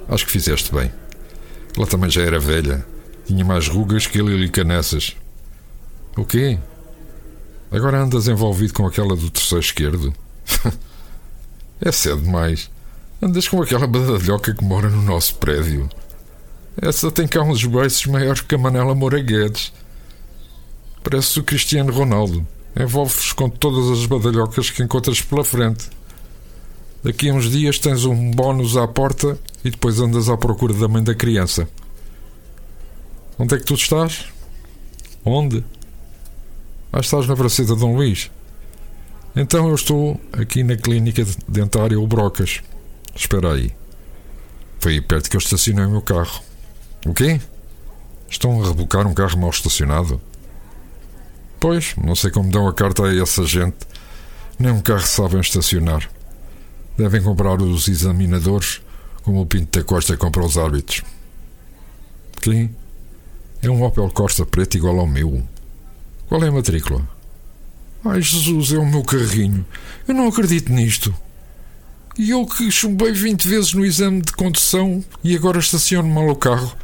Acho 0.09 0.27
que 0.27 0.33
fizeste 0.33 0.75
bem. 0.75 0.93
Ela 1.77 1.87
também 1.87 2.11
já 2.11 2.23
era 2.23 2.39
velha. 2.39 2.85
Tinha 3.27 3.45
mais 3.45 3.69
rugas 3.69 4.07
que 4.07 4.19
ele 4.19 4.45
e 4.45 4.49
canessas. 4.51 5.17
O 6.17 6.25
quê? 6.25 6.59
Agora 7.75 8.01
andas 8.01 8.29
envolvido 8.29 8.73
com 8.73 8.87
aquela 8.87 9.17
do 9.17 9.29
terceiro 9.29 9.65
esquerdo? 9.65 10.15
é 11.83 11.91
cedo 11.91 12.23
demais. 12.23 12.71
Andas 13.21 13.49
com 13.49 13.61
aquela 13.61 13.85
badalhoca 13.85 14.55
que 14.55 14.65
mora 14.65 14.89
no 14.89 15.03
nosso 15.03 15.35
prédio. 15.35 15.89
Essa 16.81 17.11
tem 17.11 17.27
cá 17.27 17.43
uns 17.43 17.65
beiços 17.65 18.07
maiores 18.07 18.43
que 18.43 18.55
a 18.55 18.59
Manela 18.59 18.95
Moura 18.95 19.21
Guedes. 19.21 19.73
Parece 21.03 21.41
o 21.41 21.43
Cristiano 21.43 21.93
Ronaldo. 21.93 22.47
Envolves 22.79 23.33
com 23.33 23.51
todas 23.51 23.99
as 23.99 24.07
badalhocas 24.07 24.71
que 24.71 24.81
encontras 24.81 25.21
pela 25.21 25.43
frente. 25.43 25.91
Daqui 27.03 27.29
a 27.29 27.35
uns 27.35 27.51
dias 27.51 27.81
tens 27.81 28.05
um 28.05 28.31
bónus 28.31 28.77
à 28.77 28.87
porta 28.87 29.37
e 29.65 29.71
depois 29.71 29.99
andas 29.99 30.29
à 30.29 30.37
procura 30.37 30.75
da 30.75 30.87
mãe 30.87 31.03
da 31.03 31.15
criança. 31.15 31.69
Onde 33.37 33.57
é 33.57 33.59
que 33.59 33.65
tu 33.65 33.75
estás? 33.75 34.27
Onde? 35.25 35.65
Ah, 36.97 37.01
estás 37.01 37.27
na 37.27 37.35
Braceta 37.35 37.75
de 37.75 37.81
Dom 37.81 37.97
Luís. 37.97 38.31
Então 39.35 39.69
eu 39.69 39.75
estou 39.75 40.21
aqui 40.33 40.63
na 40.63 40.77
clínica 40.77 41.27
dentária 41.49 41.99
O 41.99 42.07
Brocas. 42.07 42.63
Espera 43.17 43.53
aí. 43.53 43.75
Foi 44.79 44.93
aí 44.93 45.01
perto 45.01 45.29
que 45.29 45.35
eu 45.35 45.41
estacionei 45.41 45.85
o 45.87 45.91
meu 45.91 46.03
carro. 46.03 46.41
O 47.05 47.13
quê? 47.13 47.41
Estão 48.31 48.63
a 48.63 48.69
rebocar 48.69 49.09
um 49.09 49.13
carro 49.13 49.37
mal 49.41 49.51
estacionado? 49.51 50.21
Pois, 51.59 51.97
não 51.97 52.15
sei 52.15 52.31
como 52.31 52.49
dão 52.49 52.69
a 52.69 52.73
carta 52.73 53.07
a 53.07 53.21
essa 53.21 53.45
gente. 53.45 53.79
Nem 54.57 54.71
um 54.71 54.81
carro 54.81 55.05
sabem 55.05 55.41
estacionar. 55.41 56.09
Devem 56.97 57.21
comprar 57.21 57.61
os 57.61 57.89
examinadores 57.89 58.81
como 59.25 59.41
o 59.41 59.47
Pinto 59.47 59.81
da 59.81 59.85
Costa 59.85 60.17
compra 60.17 60.45
os 60.45 60.57
árbitros. 60.57 61.03
Quem? 62.41 62.73
É 63.61 63.69
um 63.69 63.83
Opel 63.83 64.09
Costa 64.11 64.47
preto 64.47 64.77
igual 64.77 65.01
ao 65.01 65.09
meu. 65.09 65.43
Qual 66.29 66.43
é 66.43 66.49
a 66.49 66.53
matrícula? 66.53 67.07
Ai 68.05 68.21
Jesus, 68.21 68.73
é 68.73 68.79
o 68.79 68.87
meu 68.87 69.03
carrinho. 69.03 69.65
Eu 70.07 70.15
não 70.15 70.29
acredito 70.29 70.73
nisto. 70.73 71.15
E 72.19 72.31
eu 72.31 72.47
que 72.47 72.71
chumbei 72.71 73.13
20 73.13 73.49
vezes 73.49 73.73
no 73.73 73.85
exame 73.85 74.23
de 74.23 74.33
condução 74.33 75.05
e 75.23 75.35
agora 75.35 75.59
estaciono 75.59 76.09
mal 76.09 76.29
o 76.29 76.37
carro. 76.37 76.77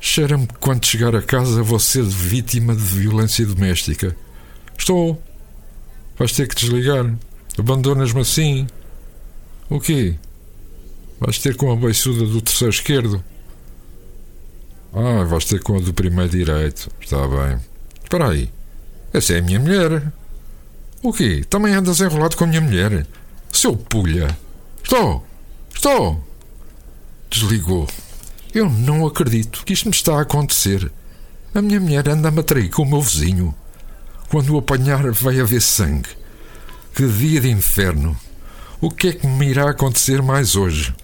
Cheira-me 0.00 0.46
que 0.46 0.54
quando 0.54 0.86
chegar 0.86 1.14
a 1.14 1.22
casa 1.22 1.62
vou 1.62 1.78
ser 1.78 2.04
vítima 2.04 2.74
de 2.74 2.82
violência 2.82 3.44
doméstica. 3.44 4.16
Estou. 4.78 5.20
Vais 6.18 6.32
ter 6.32 6.48
que 6.48 6.54
desligar. 6.54 7.12
Abandonas-me 7.58 8.20
assim. 8.20 8.66
O 9.68 9.80
quê? 9.80 10.14
Vais 11.20 11.38
ter 11.38 11.56
com 11.56 11.72
a 11.72 11.76
beiçuda 11.76 12.24
do 12.24 12.40
terceiro 12.40 12.72
esquerdo? 12.72 13.24
Ah, 14.94 15.24
vais 15.24 15.44
ter 15.44 15.62
com 15.62 15.76
a 15.76 15.80
do 15.80 15.92
primeiro 15.92 16.30
direito. 16.30 16.90
Está 17.00 17.26
bem. 17.26 17.58
Espera 18.06 18.30
aí. 18.30 18.48
Essa 19.12 19.32
é 19.32 19.38
a 19.40 19.42
minha 19.42 19.58
mulher. 19.58 20.12
O 21.02 21.12
quê? 21.12 21.44
Também 21.50 21.74
andas 21.74 22.00
enrolado 22.00 22.36
com 22.36 22.44
a 22.44 22.46
minha 22.46 22.60
mulher? 22.60 23.04
Seu 23.50 23.76
pulha. 23.76 24.38
Estou. 24.80 25.26
Estou. 25.74 26.24
Desligou. 27.28 27.88
Eu 28.54 28.70
não 28.70 29.04
acredito 29.04 29.64
que 29.64 29.72
isto 29.72 29.86
me 29.86 29.90
está 29.94 30.18
a 30.18 30.22
acontecer. 30.22 30.88
A 31.52 31.60
minha 31.60 31.80
mulher 31.80 32.08
anda-me 32.08 32.38
a 32.38 32.42
trair 32.44 32.70
com 32.70 32.82
o 32.82 32.86
meu 32.86 33.02
vizinho. 33.02 33.52
Quando 34.28 34.54
o 34.54 34.58
apanhar, 34.58 35.10
vai 35.10 35.40
haver 35.40 35.60
sangue. 35.60 36.10
Que 36.94 37.08
dia 37.08 37.40
de 37.40 37.50
inferno! 37.50 38.16
O 38.80 38.88
que 38.88 39.08
é 39.08 39.12
que 39.14 39.26
me 39.26 39.48
irá 39.48 39.68
acontecer 39.68 40.22
mais 40.22 40.54
hoje? 40.54 40.94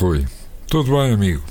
Rui. 0.00 0.24
Tudo 0.68 0.92
bem, 0.92 1.12
amigo? 1.12 1.42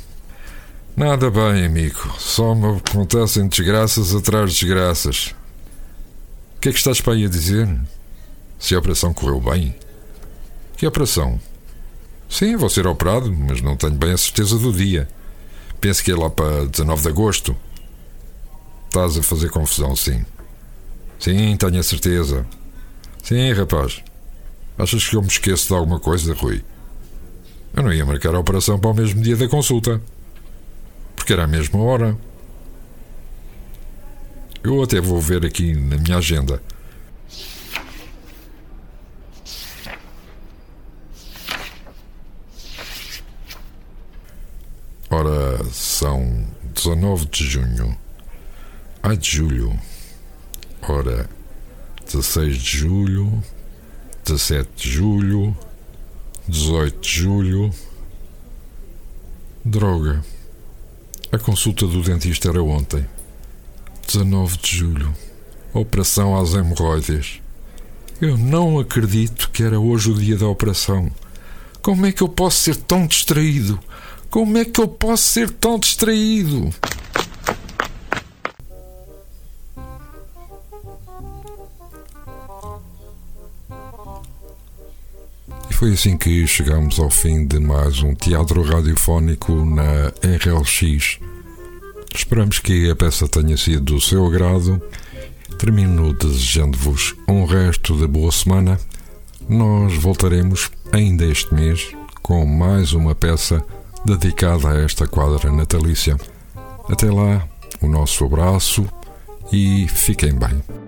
Nada 0.95 1.29
bem, 1.29 1.65
amigo. 1.65 2.15
Só 2.17 2.55
me 2.55 2.77
acontecem 2.77 3.45
desgraças 3.45 4.15
atrás 4.15 4.53
de 4.53 4.61
desgraças. 4.61 5.35
O 6.55 6.61
que 6.61 6.69
é 6.69 6.71
que 6.71 6.77
estás 6.77 7.01
para 7.01 7.11
aí 7.11 7.25
a 7.25 7.29
dizer? 7.29 7.67
Se 8.57 8.73
a 8.73 8.79
operação 8.79 9.13
correu 9.13 9.41
bem? 9.41 9.75
Que 10.77 10.87
operação? 10.87 11.37
Sim, 12.29 12.55
vou 12.55 12.69
ser 12.69 12.87
operado, 12.87 13.29
mas 13.33 13.59
não 13.59 13.75
tenho 13.75 13.95
bem 13.95 14.13
a 14.13 14.17
certeza 14.17 14.57
do 14.57 14.71
dia. 14.71 15.09
Penso 15.81 16.01
que 16.01 16.13
é 16.13 16.15
lá 16.15 16.29
para 16.29 16.67
19 16.67 17.01
de 17.01 17.09
agosto. 17.09 17.57
Estás 18.85 19.17
a 19.17 19.23
fazer 19.23 19.49
confusão, 19.49 19.93
sim. 19.93 20.25
Sim, 21.19 21.57
tenho 21.57 21.81
a 21.81 21.83
certeza. 21.83 22.47
Sim, 23.21 23.51
rapaz. 23.51 24.01
Achas 24.77 25.05
que 25.05 25.17
eu 25.17 25.21
me 25.21 25.27
esqueço 25.27 25.67
de 25.67 25.73
alguma 25.73 25.99
coisa, 25.99 26.33
Rui? 26.33 26.63
Eu 27.75 27.83
não 27.83 27.93
ia 27.93 28.05
marcar 28.05 28.33
a 28.33 28.39
operação 28.39 28.79
para 28.79 28.89
o 28.89 28.93
mesmo 28.93 29.21
dia 29.21 29.35
da 29.35 29.47
consulta. 29.47 30.01
Porque 31.15 31.33
era 31.33 31.43
a 31.43 31.47
mesma 31.47 31.79
hora. 31.79 32.17
Eu 34.63 34.81
até 34.83 34.99
vou 34.99 35.21
ver 35.21 35.45
aqui 35.45 35.73
na 35.73 35.97
minha 35.97 36.17
agenda. 36.17 36.61
Ora, 45.09 45.63
são 45.71 46.45
19 46.75 47.25
de 47.27 47.43
junho. 47.45 47.97
Ai 49.01 49.15
de 49.15 49.37
julho. 49.37 49.79
Ora, 50.81 51.29
16 52.05 52.57
de 52.57 52.77
julho, 52.77 53.43
17 54.25 54.69
de 54.75 54.91
julho, 54.91 55.57
18 56.47 57.01
de 57.01 57.09
julho. 57.09 57.73
Droga. 59.65 60.23
A 61.29 61.37
consulta 61.37 61.85
do 61.85 62.01
dentista 62.01 62.47
era 62.47 62.63
ontem. 62.63 63.05
19 64.07 64.57
de 64.57 64.77
julho. 64.77 65.13
Operação 65.73 66.39
às 66.39 66.53
hemorroides. 66.53 67.41
Eu 68.21 68.37
não 68.37 68.79
acredito 68.79 69.49
que 69.51 69.61
era 69.61 69.77
hoje 69.77 70.09
o 70.09 70.15
dia 70.15 70.37
da 70.37 70.47
operação. 70.47 71.11
Como 71.81 72.05
é 72.05 72.13
que 72.13 72.23
eu 72.23 72.29
posso 72.29 72.59
ser 72.59 72.77
tão 72.77 73.05
distraído? 73.05 73.77
Como 74.29 74.57
é 74.57 74.63
que 74.63 74.79
eu 74.79 74.87
posso 74.87 75.23
ser 75.23 75.49
tão 75.49 75.77
distraído? 75.77 76.73
Foi 85.77 85.93
assim 85.93 86.17
que 86.17 86.47
chegamos 86.47 86.97
ao 86.97 87.07
fim 87.07 87.45
de 87.45 87.59
mais 87.59 88.01
um 88.01 88.15
teatro 88.15 88.63
radiofónico 88.63 89.53
na 89.63 90.07
RLX. 90.23 91.19
Esperamos 92.15 92.57
que 92.57 92.89
a 92.89 92.95
peça 92.95 93.27
tenha 93.27 93.55
sido 93.55 93.93
do 93.93 94.01
seu 94.01 94.25
agrado. 94.25 94.81
Termino 95.59 96.13
desejando-vos 96.13 97.13
um 97.27 97.45
resto 97.45 97.95
de 97.95 98.07
boa 98.07 98.31
semana. 98.31 98.79
Nós 99.47 99.93
voltaremos 99.93 100.71
ainda 100.91 101.23
este 101.25 101.53
mês 101.53 101.91
com 102.23 102.43
mais 102.43 102.93
uma 102.93 103.13
peça 103.13 103.63
dedicada 104.03 104.69
a 104.69 104.81
esta 104.81 105.05
quadra 105.05 105.51
natalícia. 105.51 106.17
Até 106.89 107.11
lá, 107.11 107.47
o 107.79 107.87
nosso 107.87 108.25
abraço 108.25 108.83
e 109.51 109.87
fiquem 109.87 110.33
bem. 110.33 110.86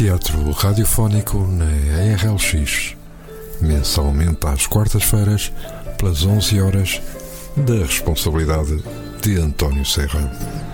Teatro 0.00 0.50
radiofónico 0.52 1.46
na 1.46 1.66
RLX 2.16 2.96
mensalmente 3.60 4.46
às 4.46 4.66
quartas-feiras, 4.66 5.52
pelas 5.98 6.24
11 6.24 6.58
horas, 6.58 7.02
da 7.54 7.84
responsabilidade 7.84 8.82
de 9.20 9.38
António 9.38 9.84
Serra. 9.84 10.69